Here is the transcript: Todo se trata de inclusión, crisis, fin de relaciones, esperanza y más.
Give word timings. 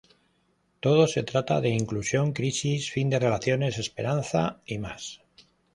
Todo 0.79 1.05
se 1.05 1.21
trata 1.21 1.61
de 1.61 1.69
inclusión, 1.69 2.33
crisis, 2.33 2.89
fin 2.89 3.11
de 3.11 3.19
relaciones, 3.19 3.77
esperanza 3.77 4.59
y 4.65 4.79
más. 4.79 5.21